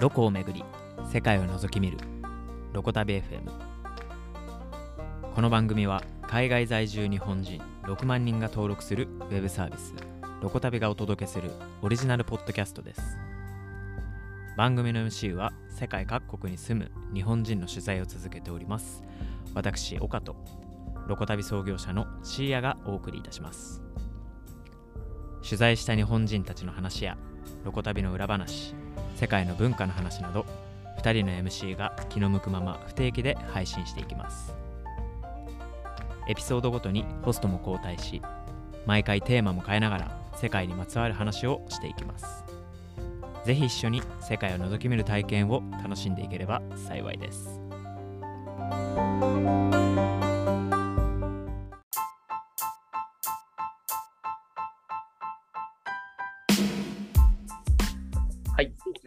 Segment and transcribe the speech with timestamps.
[0.00, 0.64] ロコをめぐり
[1.12, 1.98] 世界を覗き見る
[2.72, 3.48] ロコ旅 FM
[5.34, 9.94] この番組は海外在住日本人6万人が登録するウェブサービス
[10.42, 13.00] ロコ旅がお届けするオリジナルポッドキャストです。
[14.58, 19.02] 番組の MC は世界各国に住む日本人の取材を続けております。
[19.54, 20.36] 私岡と
[21.06, 23.80] ロコ旅創業者のシーヤがお送りいたします。
[25.42, 27.16] 取材した日本人たちの話や
[27.64, 28.74] ロコ旅の裏話
[29.16, 30.44] 世界の文化の話など
[30.98, 34.54] 2人の MC が気の向くまま不定期で配信していきます。
[36.26, 38.22] エピソードごとにホストも交代し
[38.86, 42.44] 毎回テーマも変えながら世界にまつわる話をしていきます。
[43.44, 47.60] ぜひ一緒に世界を覗き見る体験を楽しんでいければ幸いです。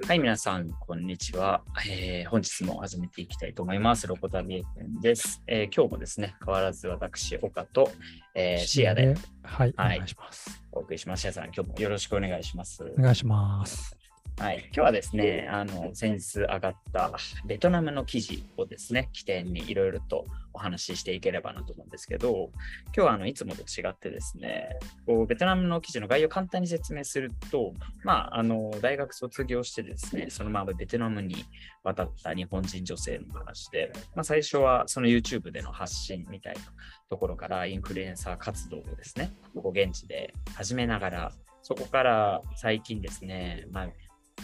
[0.08, 0.16] はい。
[0.16, 1.64] はい、皆さん、こんにちは。
[1.86, 4.08] えー本日も始めていきたいと思います。
[4.08, 7.92] ロコタビ FM です、えー今日もですね、変わらず私、岡と、
[8.34, 10.64] えーシアではい、はいお願いします。
[10.72, 11.22] お送りします。
[11.22, 12.86] シアさん、今日もよろしくお願いします。
[12.98, 13.98] お願いします。
[14.40, 17.12] はい、今日はですね、あの先日上がった
[17.48, 22.52] ベトナムの記事をですね、起点にいろいろとお話ししていければなと思うんですけど、
[22.96, 24.78] 今日はあのいつもと違ってですね、
[25.08, 31.44] こうベトナムの記事の概要を簡単に説明すると、まあ、あの大学卒業してですね、そのままベトナムに
[31.84, 36.62] 渡った日本人女性の話で、まあ、最初はその YouTube での発信みたいな
[37.10, 41.32] ところからインフルエンサー活動をですね、こう現地で始めながら、
[41.64, 43.90] そこから最近ですね、まあ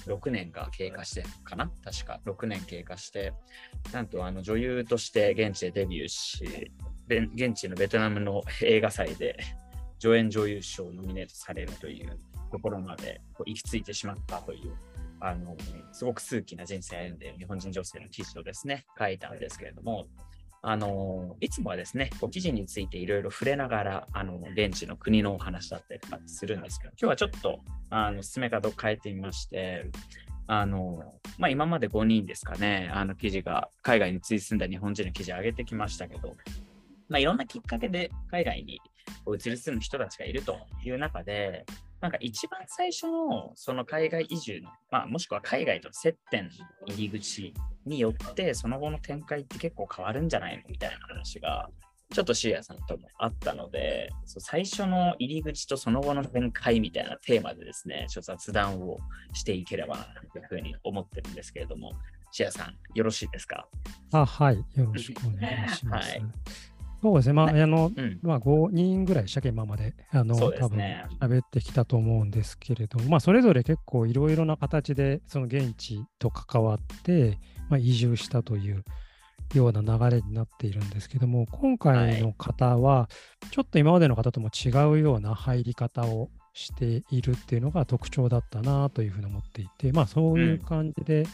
[0.05, 1.71] 6年が経過してかな？
[1.83, 2.19] 確か。
[2.25, 3.33] 6年経過して、
[3.91, 6.71] なんとあの女優として現地でデビューし、
[7.07, 9.37] 現地のベトナムの映画祭で
[9.99, 12.17] 助演女優賞をノミネートされるという
[12.51, 14.75] ところまで行き着いてしまったという、
[15.19, 15.55] あの
[15.91, 20.05] すごく数奇な人生を歩んでいる日本人女性の記事をですね、書いたんですけれども、
[20.65, 29.91] あのいつもはですね、こう記事についていろいろ触れながら、あの現地の国のお話だったりとかするんですけど、今日はちょっとあの進め方を変えてみまして、
[30.47, 31.03] あの
[31.37, 36.29] まあ、今まで5人ですかね、あの記事が海外に追住んだ日本人の記事を上げてきましたけど、
[37.09, 38.79] まあ、いろんなきっかけで海外に
[39.27, 41.65] 移り住む人たちがいるという中で、
[42.03, 46.51] なんか一番最初のその海外移住の、まあ、もしくは海外との接点の
[46.85, 47.53] 入り口
[47.85, 51.69] によって、その後の展開って結構変わるんじゃないのみたいな話が、
[52.13, 58.97] ちょっとシーヤさんともあったので、そう最初の入り口とその後の展開みたいなテーマでですね、ちょっと雑談を
[59.31, 60.03] していければな
[60.33, 61.93] というふうに思ってるんですけれども、
[62.31, 63.65] シーヤさん、よろしいですか？
[64.11, 66.09] あ、はい、よろしくお願いします。
[66.09, 66.21] はい
[67.03, 68.19] そうですね、まあ、あの、うん。
[68.21, 69.93] まあ、5人ぐらいでしたっけ、今まで。
[70.11, 77.37] あの、そうです多分ね喋ってきたと思うんですけれども、まあ、それぞれ結構いろいろな形で、その現地と関わって、
[77.69, 78.85] まあ、移住したという
[79.53, 83.09] ような流れになっているんですけども、今回の方は、
[83.51, 91.25] ちょっと今までの方とも違うような入り方をしているっていうのが特徴だったなというふうに思っていて、まあ、そういう感じで、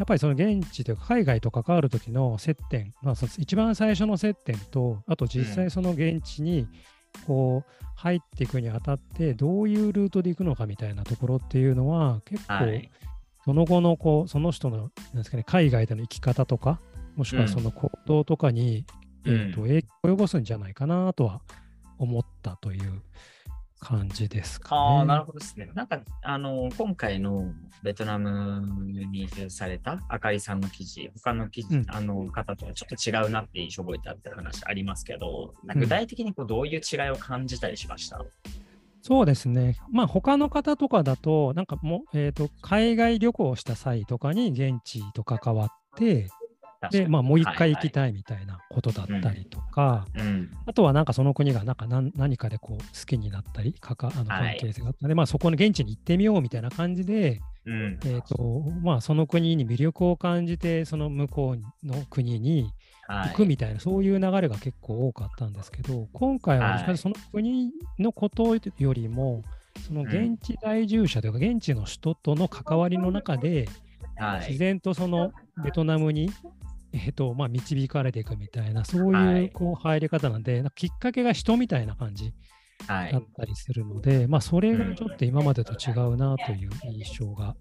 [0.00, 6.66] やっぱりその現地というか海外と関わる時の接点、まあ、その一番最初の接点と、あと実際その現地に
[7.26, 12.90] こう入っていくにあたって、どういうルートで行くのかみたいなところっていうのは、結構はい。
[13.44, 16.80] その後のこうその人のなんですか、ね、海外での生き方とか、
[17.14, 18.86] もしくはその行動とかに、
[19.26, 21.42] うんえーと影響を及ぼすんじゃないかなとは
[21.98, 23.02] 思ったという
[23.80, 24.80] 感じですかね。
[24.80, 25.70] ああ、なるほどですね。
[25.74, 27.52] なんか、あの、今回の
[27.82, 38.22] ベトナムに移住されたあかりさんの記事、他の記事、うんあの方とはちょっと違うなって印象を覚えたって話ありますけど、具体的にこうどういう違いを感じたりしました、
[39.02, 39.76] そうですね。
[39.90, 46.28] まあ他の方とかだと、なんかもう、えっ、と、海外旅行した際とかに現地と関わって、
[46.88, 47.90] で、まあもう一回行きい。
[47.90, 50.50] たいみたいなことだったりとか、うん。
[50.66, 58.00] あとはなんかその国がなんか何何かでこう好きになったり、かかあのはい関係性があったので、まあそこの現地に行ってみようみたいな感じで、うん。
[58.06, 62.70] えっ、と、まあその国に魅力を感じて、その向こうの国にはい
[63.28, 69.42] 行くみたいな、そういう流れが結構多かったんですけど、今回はその国のことよりも、
[69.86, 73.68] その現地在住者というか、現地の人との関わりの中で、
[74.16, 74.40] はい。
[74.46, 76.30] 自然とそのベトナムに、
[76.92, 82.32] えっとまあ、導かれていくみたいな、そうはいいうこう入り方なんで、なんかきっかけが人みたいな感じ
[82.86, 83.22] はいだっ。
[83.36, 87.54] たりするので、まあ、それがちょっと今までと違うなという印象が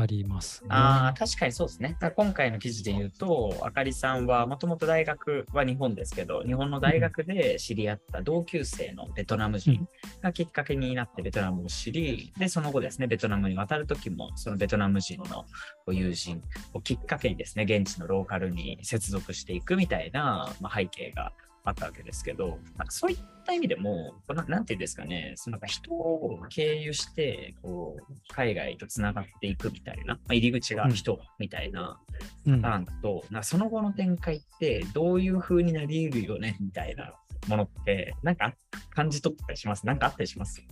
[0.00, 0.68] あります、ね。
[0.70, 1.96] ああ、確かにそうですね。
[2.16, 9.88] 今回の記事で言うと、あかりさんはもともと大学は日本ですけど、日本の大学で知り合った同級生のベトナム人
[10.22, 15.46] がきっかけになってベトナムを知り、で、その後ですね、ベトナムに渡るときも、そのベトナム人の
[15.84, 16.40] ご友人
[16.74, 21.32] をきっかけにですね、現地のローカルに接続していくみたいな、まあ、背景が
[21.64, 32.00] あったわけですけど、なんかそういった意味でも、このなんていうんですかね、そのなんか人を経由してこう海外とつながっていくみたいな、まあ、入り口が人みたいな
[32.46, 32.62] うん。
[32.62, 37.14] パターンだと、なんかその後の展開ってどういう風になり得るよねみたいな
[37.46, 38.54] ものって、なんか
[38.90, 39.86] 感じ取ったりします？
[39.86, 40.62] なんかあったりします？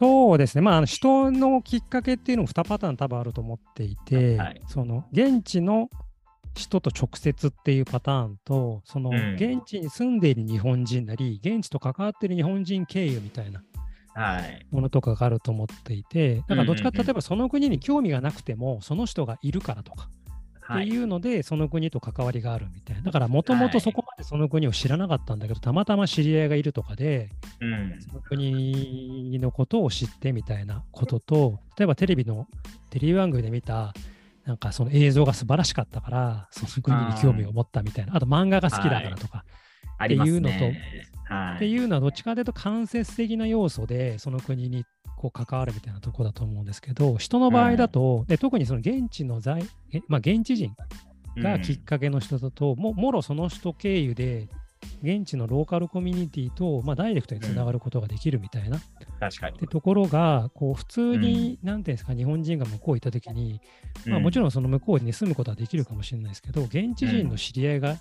[0.00, 4.62] そうですね、まあ、あの人のきっかけっていうのも2パターン多分あると思っていて、はい。
[4.68, 5.90] その現地の
[6.58, 13.62] 人と直接っていうパターンと、そのうん現地に住んでいる日本人なり、現地と関わっている日本人経由みたいな
[14.14, 14.66] はい。
[14.70, 20.08] ものとかがあると思っていて、だからどっちか例えばその国に興味がなくても、その人がいるからとかっ
[20.66, 20.88] てはい。
[20.88, 23.02] いうので、その国と関わりがあるみたいな。
[23.02, 27.30] だからもともとそこまでその国を知らなかったんだけど、たまたま知り合いがいるとかで、
[27.60, 27.98] うん。
[28.00, 32.46] その国のことを知ってみたいなことと、例えばテレビの、
[32.90, 33.94] テレビ番組で見た、
[34.48, 39.44] なんかその映像が素晴らしかったから、その国に興味を持ったみたいな、あと漫画が好きだからとか、
[39.98, 40.82] ありますっていうのね。
[41.24, 41.56] はい。
[41.56, 44.86] っていうのはどっちかというと間接的な要素でその国に
[45.18, 49.62] こう関わるみたいなところだと思うんですけど、人の場合だと、で特にその現地の在、
[49.92, 50.74] えまあ、現地人
[51.36, 54.48] がきっかけの人だと、ももろその人経由で、
[55.02, 58.80] 現地のローカルコミュニティと、まあ、ダイレクトにつながることができるみたいな、っ
[59.20, 59.66] 確かにて。
[59.66, 63.60] ところが、こう普通に、なんていうんですか、日本人が向こう行ったときに、
[64.06, 64.48] まあ、もちろん。
[64.50, 67.96] その向こうに住むことはできるかもしれないですけど、現地人の知り合いが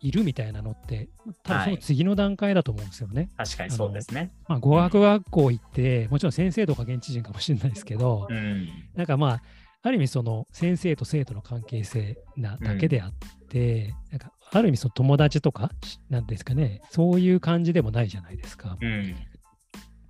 [0.00, 1.08] いるみたいなのって、
[1.42, 3.28] 多分その次の段階だと思うんですよね。
[3.36, 4.30] 確かにそうですね。
[4.46, 8.68] まあ、語学学校行って、もちろん先生とか現地人かもしれないですけど、うん。
[8.94, 9.42] なんかまあ、
[9.82, 13.12] ある意味その先生と生徒の関係性なだけであっ
[13.48, 15.70] て、なんかある意味その友達とか、
[16.08, 18.76] なんですかね、そういう感じでもないじゃないですか。
[18.80, 19.14] うん。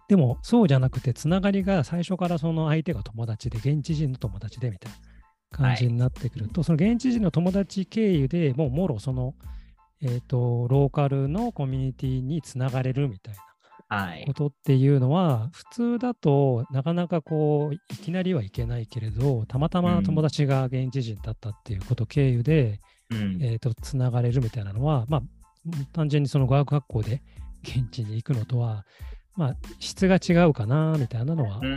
[0.08, 4.98] でもそうじゃなくて、つながりが最初からその相手が友達で、現地人の友達でみたいな
[5.68, 9.34] 感じになってくると、その現地人の友達経由でもうもろその、
[10.00, 13.40] えっ、と、ローカルのコミュニティにつながれるみたいな。
[13.90, 14.34] はいこ。
[14.34, 23.38] とっていうのは、普通だとなかなかこう、いきなりはいけないけれど、たまたま友達が現地人だったっていうこと経由で、うん。
[23.42, 25.22] えーと、つながれるみたいなのは、まあ、
[25.92, 27.22] 単純にその語学学校で
[27.62, 28.84] 現地に行くのとは、
[29.38, 31.68] まあ、質が違うかな、みたいなのは思っ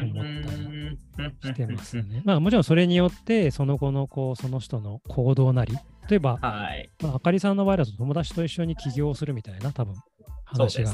[0.43, 0.97] たり
[1.43, 2.23] してますね。
[2.25, 5.75] まあ、もちろんそれによって、その後のこう、その人の行動なり、
[6.09, 6.89] 例えば、はい。
[7.03, 9.93] まあ、あかりさんの場合だと友達と一緒に起業するみたいな、多分
[10.43, 10.91] 話が。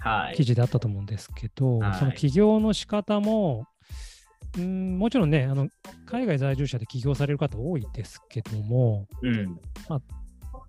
[0.00, 0.34] はい。
[0.34, 3.66] 記事であったと思うんですけど、はいその起業の仕方も、
[4.58, 5.68] うんもちろんねあの、
[6.06, 9.58] 海外在住者で起業される方多いですけども、うん。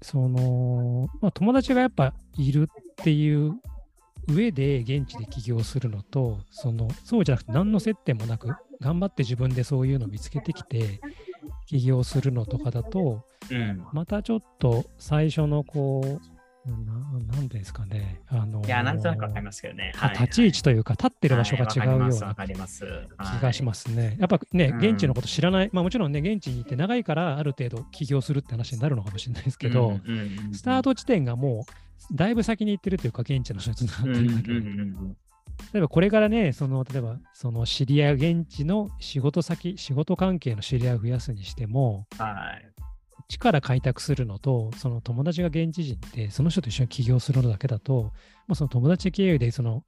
[0.01, 3.53] そのまあ、友達がやっぱいるっていう
[4.27, 8.50] 上で現地で起業するのと、そのそうじゃなくて何の接点もなく、
[8.81, 11.00] 頑張って自分でそういうのを見つけてきて
[11.65, 13.86] 起業するのとかだと、うん。
[13.91, 16.32] またちょっと最初のこう、
[16.65, 19.92] ななんですかね、あのいや、なんとなくわかりますけどね。
[20.00, 22.86] あ立ち位置というか、立ってる場所が違うようわなかります。
[23.38, 24.15] 気がしますすね。
[24.18, 30.00] やっぱね、うん現地のこと知らない、まあもちろんね、現地に行って長いからある程度起業するって話になるのかもしれないですけど、
[30.54, 31.65] スタート地点がも
[32.12, 34.60] うだいぶ先に行ってるというか、現地の人につながってるだけで、
[35.74, 42.73] 例えばこれからね、その例えばその知り合い、現地の仕事先、仕事関係の知り合いを増やすにしても、はい。
[43.40, 48.12] 力開拓するのと、その友達が現地人で、その人と一緒に起業するのだけだと、も
[48.50, 49.84] うその友達経由で、その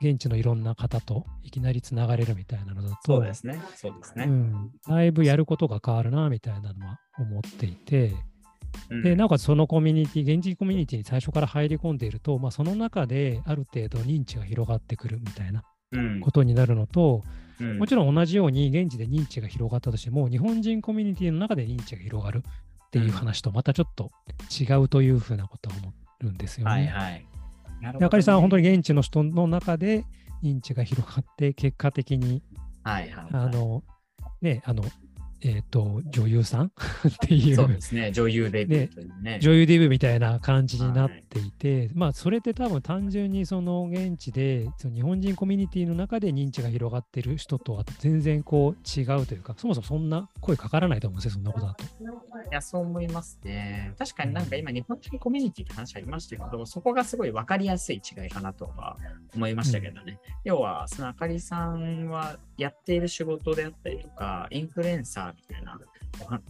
[0.00, 3.60] 現地のいろんな方といきなりつながれるみたいなのだと、そうですね。
[3.76, 4.24] そうですね。
[4.24, 8.12] うん、だいぶやることが変わるな、みたいなのは思っていて、
[8.88, 17.40] うんで、なおかつそのコミュニティ、現地コミュニティに最初から入り込んでいると、まあ、その中である程度認知が広がってくるみたいなうんことになるのと、うん
[17.78, 22.42] もちろん同じように現地で認知が広がったとしても、日本人コミュニティの中で認知が広がる
[22.90, 24.10] っていう話とまたちょっと
[24.50, 25.92] 違うというふうなことは思
[26.22, 26.92] うんですよね。
[27.84, 30.04] あかりさんは本当に現地の人の中で
[30.42, 32.42] 認知が広がって、結果的に、
[32.82, 33.26] はいはい。
[33.32, 33.84] あの、
[34.42, 34.82] ね、あの、
[35.42, 36.66] えっ、と、女優さん？
[36.70, 36.70] っ
[37.20, 38.12] ていうそうですね。
[38.12, 39.38] 女優デビューというね。
[39.40, 51.84] 女優デビューみたいな感じになっていて、まあそれって多分単純にその現地でその日本人コミュニティの中で認知が広がってる人とは全然こう違うというかそもそもそんな声かからないと思うんですよそんなことだと。
[51.84, 51.86] い
[52.52, 53.94] や、そう思いますね。
[53.98, 58.96] 確かになんか今、日本人コミュニティって話ありましたけど、そこがすごい分かりやすい違いかなとは
[59.34, 60.18] 思いましたけどね。
[60.44, 65.78] 要は、そのあかりさんはやっている仕事であったりとか、インフルエンサーみたいな。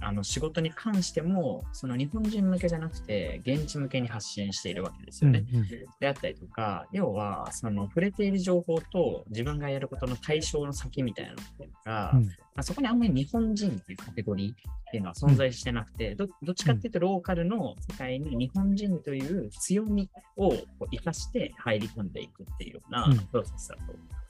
[0.01, 5.45] あの仕事に関しても、その日本人向けじゃなくて、現地向けに発信しているわけですよね。
[5.53, 5.67] うんうん
[6.01, 12.25] であったりとか、要は、その触れている情報と自分がやることの対象の先みたいなのっていうのが、うん。
[12.25, 14.57] まあ、そこにあんまり日本人っていうカテゴリーっ
[14.91, 20.53] ていうのは存在してなくて、どどっちかっていうとローカルの世界に日本人という強みを
[20.91, 23.19] 生かして入り込んでいくっていうようなうん。
[23.19, 23.83] プロセスだと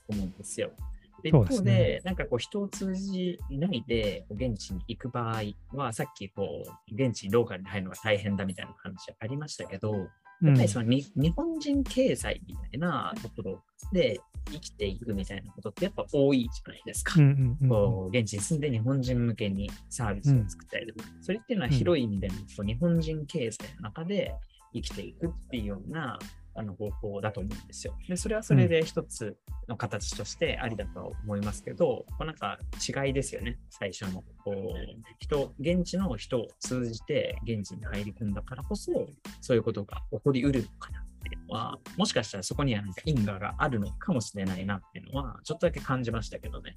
[0.09, 0.71] 思うんですよ。
[0.77, 0.90] うで
[1.29, 2.01] す方でね。
[2.05, 5.43] なんかこう人を通じないで現地に行く場合
[5.77, 10.09] は、さっきこう現地にローカルに入るのが大変だみたいな話ありましたけど、
[10.43, 13.63] やっぱりそのに日本人経済みたいなところ
[13.93, 17.15] で生きていくみたいなことってやっぱ多いじゃないですか。
[17.19, 24.35] うんうんうんこう現地に住んで日本人向けにサービスを作ったりとか、それっていうのは広い意味でもこう日本人経済の中で
[24.73, 26.19] 生きていくっていうような
[26.55, 27.97] あの方法だと思うんですよ。
[28.09, 29.37] で、それはそれで一つ
[29.69, 34.23] の形としてありだとは思いますけど、こうなんか違いですよね、最初の。
[34.45, 34.77] こう
[35.19, 38.93] 人、現地の人を通じて現地に入り込んだからこそ、
[39.41, 46.77] そういうことが起こりうるのかなっていうのは、もしかしたらそこにはなんか因果があるのかもしれないなっていうのは、ちょっとだけ感じましたけどね。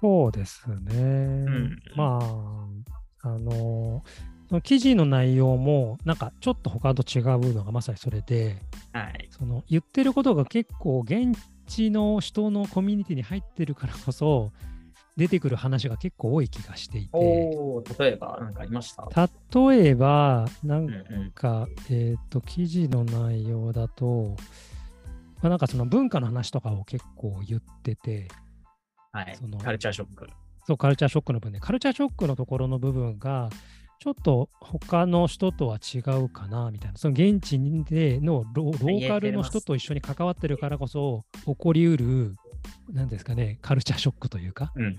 [0.00, 0.94] そうですね。
[0.94, 2.18] んま
[3.22, 4.02] あ、あの、
[4.52, 8.58] その記事の内容も、なんかちょっと他と違うのがまさにそれで、
[8.92, 9.26] はい。
[9.30, 11.34] その言ってることが結構現
[11.66, 14.52] 地の人のコミュニティに入ってるからこそ、
[15.16, 17.18] 出てくる話が結構多い気がしていて、
[17.98, 19.30] 例えば何かありました？
[19.58, 24.36] 例えば、なんうんうんか、えっ、と、記事の内容だと、
[25.40, 28.28] まあ、なんかその文化の話とかを結構言ってて、
[29.12, 29.56] はいその。
[29.56, 30.28] カルチャーショック。
[30.66, 33.48] そう、カルチャーショックの部分で、カルチャーショックのところの部分が、
[34.02, 36.98] ちょっと他の人とは違うかな、みたいな。
[36.98, 42.34] その現地でのロローカルの人と一緒に関わってるからこそ、起こりうる、
[42.90, 44.96] なんですかね、カルチャーショックというか、うん。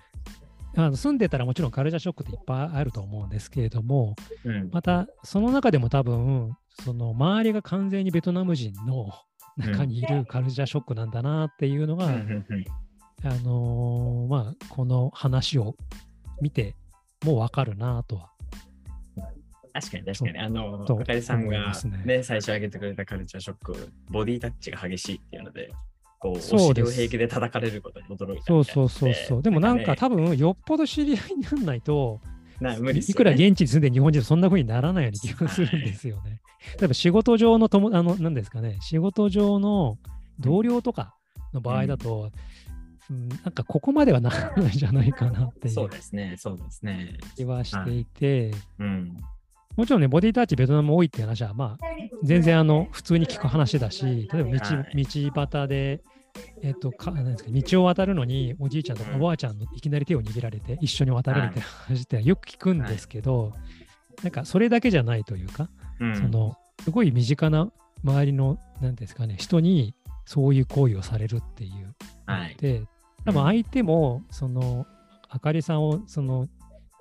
[0.78, 4.70] あの住んでたらもちろんカルチャーショックっていっぱいあると思うんですけれども、うん。
[4.72, 6.56] またその中でも多分、
[6.86, 9.12] その周りが完全にベトナム人の
[9.58, 12.10] 中にいるカルチャーショックなんだなっていうのが、あ
[13.44, 15.76] のーまあ、この話を
[16.42, 16.78] 見て
[17.26, 18.33] もうわかるなとは。
[19.74, 20.38] 確かに確かに。
[20.38, 21.74] あの、とあかりさんが
[22.06, 25.72] ねね、最初挙げてくれたカルチャーショック、ボディタッチが激しいっていうので、
[26.20, 29.42] こう、そうお尻を平気で叩かれることに驚いたそうそうそうそう。
[29.42, 32.22] でもなんかね多分よっぽど知り合いにならないと、
[32.62, 36.40] な無理っすいくら現地に住んで日本人とそんな風にならないような気がするんですよね。
[36.80, 39.98] 例えば仕事上の友、あの、なんですかね、仕事上の
[40.40, 41.16] 同僚とか
[41.52, 42.32] の場合だと、
[43.10, 47.18] うんなんかここまではならないんじゃないかなっていそううですね、そうですね。
[47.36, 49.18] 気はしていて、うん。
[49.76, 51.86] もちろんね、ボディタッチベトナム多いって話は、まあ、
[52.24, 55.06] 全然あの普通に聞く話だし、例えば道,、はい。
[55.06, 56.02] 道端で、
[56.62, 59.16] えっとかなんですか、道を渡るのに、おじいちゃんとかうん。
[59.18, 63.54] おばあちゃんのいきなり手を握られて、一緒に渡るみたいな話ってよく聞くんですけど、
[64.22, 66.16] なんかそれだけじゃないというか、うん。
[66.16, 67.72] そのすごい身近な
[68.04, 72.56] 周りの、なんですかね、人にそういう行為をされるっていうはい。
[72.60, 72.84] で、
[73.26, 74.86] 多分相手も、その、
[75.30, 76.48] あかりさんを、その、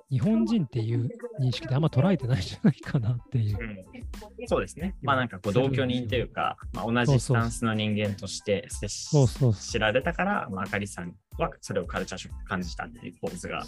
[0.09, 3.57] 日本人っていう認識であんま捉えてないんじゃないかなっていう。
[3.59, 4.47] うん。
[4.47, 4.95] そうですね。
[5.01, 13.65] まあなんかこう同居人というか、まあ、同じスタンスの人間として接しそうそうそ知られたから、まあ、あかりさんはそれをカルチャーショック感じたっていう構図が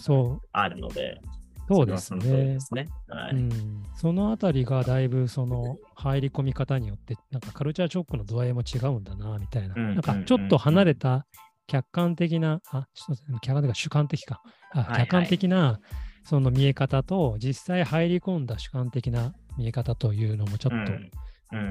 [0.52, 1.20] あるので、
[1.68, 2.58] そうですね。
[2.60, 2.88] そね。
[3.08, 3.34] はい。
[3.34, 9.94] うん、そのあたりがだいぶその入り込み方によってなんかカルチャーショックの度合いも違うんだなみたいな、うん。
[9.94, 11.26] なんかちょっと離れた
[11.66, 14.42] 客観的な、あ、ちょっと客観的か主観的か、
[14.72, 15.80] あ客観的な
[16.24, 21.10] その見え方と実際入り込んだ主観的な見え方というのもちょっと、うんうん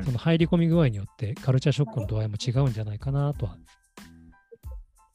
[0.05, 3.57] その入り込み具合によってカルチャーショックの度合いも違うんじゃないかなとは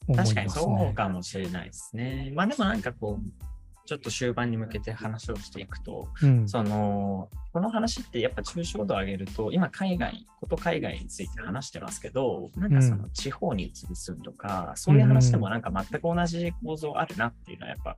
[0.07, 0.35] 思いますね。
[0.35, 2.31] 確かにそうかもしれないですね。
[2.35, 3.50] まあでもなんかこう、
[3.85, 17.97] ちょっと終盤に向けて話をしていくと、うん、その、この話ってやっぱ抽象度を上げると、今海外、こと海外について話してますけど、なんかその地方に移り住むとか、そういう話でもなんか全く同じ構造あるなっていうのはやっぱ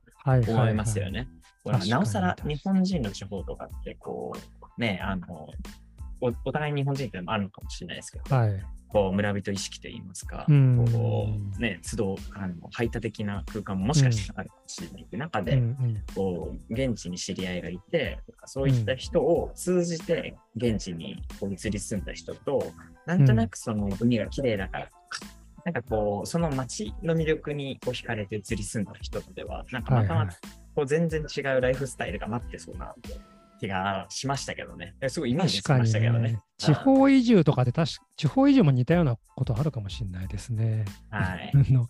[0.52, 1.28] 思いますよね。
[1.88, 4.34] なおさら日本人の地方とかってこ
[4.78, 5.48] う、ね、あの、
[6.24, 8.62] おお互いに日本人ってあるのかもしれないですけど、はい。
[8.88, 10.84] こう村人意識といいますか、うん。
[10.92, 11.28] こ
[11.58, 16.02] うね、都度あの排他的な空間ももしかしたらあるかもしれないっていう中で、うんうん。
[16.14, 22.72] こう現地に知り合いがいて、そういった人を通じて現地にこう移り住んだ人と、
[23.04, 24.88] なんとなくその海が綺麗だから、
[25.64, 30.36] なんかこう、その街の魅力にこう惹かれて移り住んだ人とでは、なんかまたまた
[30.74, 32.94] こう全然違うライフスタイルが待ってそうな
[33.58, 34.94] 気がしましたけどね。
[35.08, 36.42] すごいイメージ確かにしましたけどねね。。
[36.58, 40.84] 地方移住とかで確か、地方移住も似たようなことあるかもしれないですね。
[41.10, 41.52] はい。
[41.72, 41.88] も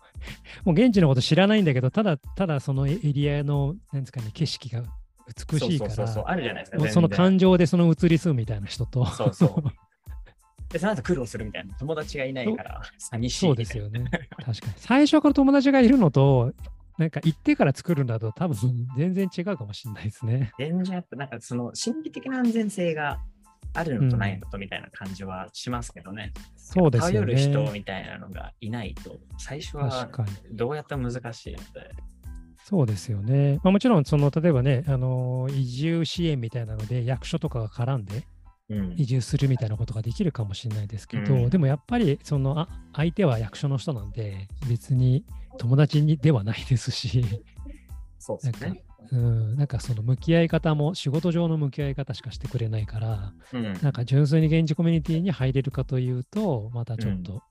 [0.66, 4.83] う現地のこと知らないんだけど、ただただそのエリアのなんですか、ね、景色が
[5.50, 6.78] 美しいかそうそうそうそうら、あるじゃないですか。
[6.78, 9.62] もうその感情でその移り住むみたいな人と、そうそう
[10.75, 11.75] で、その後苦労するみたいな。
[11.75, 13.88] 友達がいないから寂しいそうみたいな。
[13.88, 14.11] ですよね。
[14.44, 14.73] 確かに。
[14.76, 16.52] 最初から友達がいるのと、
[16.98, 18.56] なんか行ってから作るんだと多分
[18.96, 20.52] 全然違うかもしれないですね。
[20.58, 23.20] 全然やっぱなんかその心理的な安全性が
[23.72, 26.32] あるのとないのとみたいな感じはしますけどね。
[26.56, 27.70] そうですよ頼る人ね。
[27.72, 30.28] みたいなのがいないと、最初確は。
[30.52, 31.90] どうやっても難しいので。
[32.62, 33.60] そうですよね。
[33.62, 38.22] まあ、もちろん、その例えばね、あの移住支援みたいなので、役所とかが絡んでうん
[38.97, 45.25] 移住するみたいなことができるかもしれないですけど、うんでもやっぱりそのあ相手は役所の人なんで、別に
[45.59, 47.25] 友達にではないですし、
[48.18, 48.83] そうですね。
[49.12, 57.42] うん、なんかその向き合い方も仕事上の向き合い方しかしてくれないから、うんなんか純粋に現地コミュニティに入れるかというと、またちょっと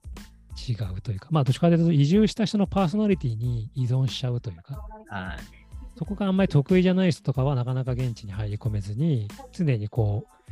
[0.68, 5.64] 違うというか、まあどっちかというと移住した人のパーソナリティに依存しちゃうというか、はい。
[5.96, 10.43] そこがあんまり得意じゃない人とかはなかなか現地に入り込めずに、常にこう、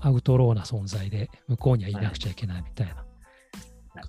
[0.00, 3.04] アウトローな存在で向こうにはいなくちゃいけないみたいな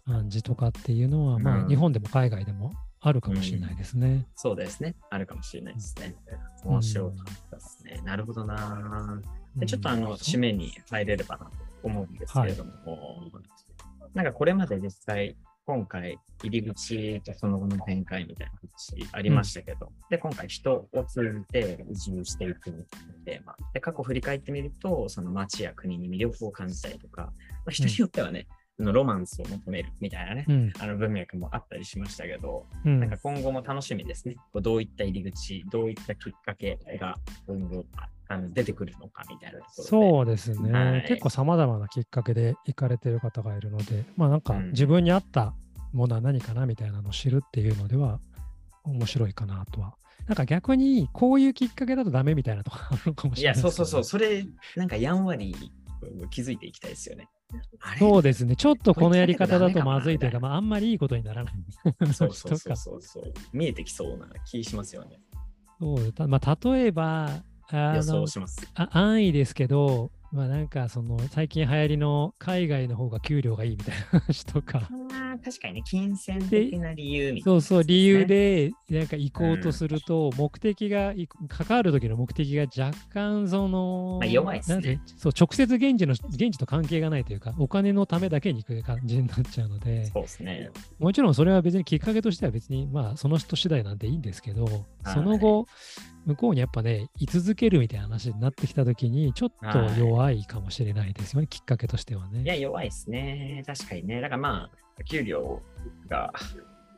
[0.05, 4.27] 感じとかっていうのは、まうんあ日本でも海外でもあるかもしれないですね。
[4.35, 4.95] そうですね。
[5.09, 6.15] あるかもしれないですね。
[6.63, 8.01] 面白かったですね。
[8.03, 9.21] なるほどな。
[9.55, 11.51] でちょっとあの、締めに入れればなと
[11.83, 12.71] 思うんですけれども、
[14.13, 15.35] なんかこれまで実際、
[15.67, 22.87] 今回、入り口とその後の展開みたいな話ありましたけど、で、今回、人を通じて移住していく
[23.25, 23.53] テーマ。
[23.73, 27.31] で、過去振り返ってみると、その街や国に魅力を感じたりとか、ま
[27.67, 28.47] あ、人によってはね、
[28.79, 30.73] あのロマンスを求めるみたいなね、うん。
[30.79, 34.35] あの文脈もあったりしましたけど、うんなんか今後も楽しみですね。
[34.53, 37.85] こうどういった入り口、どういったきっかけが今後
[38.29, 39.89] あの出てくるのかみたいなところで。
[39.89, 45.53] そうですね、はい結構さまざまなきっかけで行かれてる方がいるので、まあなんかうん自分に合った
[45.93, 48.19] ものは何かなみたいなのを知るっていうのでは
[48.83, 49.95] 面白いかなとは。
[50.27, 54.01] なんか逆にこういうきっかけだとダメみたいなとかあるのかもしいや、れないそうそうそう。
[54.01, 54.03] う。
[54.03, 55.55] それ、なんかやんわり
[56.31, 57.29] 気づいていきたいですよね。
[57.97, 58.57] そうですね。
[58.57, 61.53] ちょっとこのやり方だとまずいとい うか、まああんまりいいことにならない。
[62.13, 63.33] そうそうそうそうそう。
[63.53, 65.21] 見えてきそうな気しますよね。
[65.79, 68.71] そうたまあ例えば、あ予の想します。
[68.75, 74.89] あ安易ですけど、まあなんかその最近流行りの海外の方が給料がいいみたいな話とか。
[75.43, 78.25] 確かにね、金銭的な理由みたいな、そうそう、理由。
[78.25, 90.69] でなんか行こうとすると、目的が、い関わる時の目的が若干その、まあ弱いっすねそう、直接現地の、現地と関係がないというか、お金のためだけに行く感じになっちゃうので、そうですね。
[90.99, 94.67] もちろんそれは別にきっかけとしては別に、まあその人次第なんていいんですけど、
[95.05, 95.67] その後、
[96.25, 102.43] 向こうにやっぱね、居続けるみたいな話になってきた時に、ちょっと弱いかもしれないですよね、きっかけとしてはね。
[102.43, 103.63] いや、弱いですね。
[103.65, 104.19] 確かにね。
[104.21, 105.61] だからまあ、給料
[106.09, 106.31] が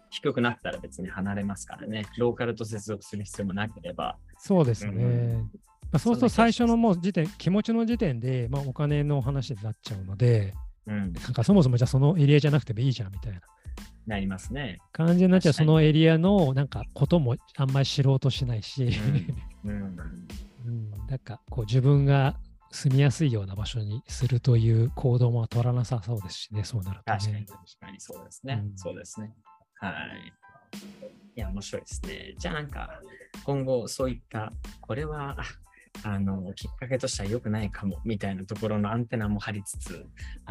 [0.10, 2.06] 低くなったら別に離れますからね。
[2.18, 4.18] ローカルと接続する必要もなければ。
[4.38, 4.92] そうですね。
[5.04, 5.52] うん
[5.92, 10.54] まあ、そうすると最初のもう時点、気持ちの時点で、まあ、お金の話になっちゃうので、
[10.86, 11.14] うん。
[11.14, 13.42] なんかそもそもじゃあそのエリアじゃなくてもいいじゃんみたいな
[14.10, 14.80] なりますね。
[14.92, 18.90] 感じになっちゃう、そのエリアのなんかこともあんまり知ろうとしないし、
[19.64, 19.72] うん。
[19.72, 19.98] うん。
[20.66, 22.36] うん、なんかこう自分が
[22.72, 27.46] 住みやすいような場所にするという行動も取らなさそうですしね、そうなると確かに、ね。
[27.48, 28.64] 確かにそうですね。
[28.64, 29.34] うんそうですね。
[29.76, 29.94] はい。
[31.36, 32.36] いや、面白いですね。
[32.38, 33.02] じゃあなんか、
[33.44, 34.52] 今後そういった、
[34.82, 35.44] これは、あ
[36.04, 40.06] あの、きっかけとしては良くないかも、みたいなところのアンテナも張りつつ、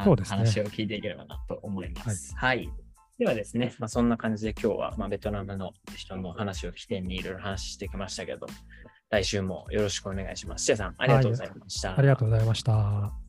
[0.04, 2.34] そうね話を聞いていければなと思います。
[2.36, 2.70] はい。
[3.18, 8.46] ではですね、まあ、そんな感じで今日は、まあ、ベトナムの人の話を起点にいろいろ話してきましたけど、
[9.10, 10.64] 来週もよろしくお願いします。
[10.64, 11.98] シェアさん、ありがとうございました。
[11.98, 13.27] ありがとうございました。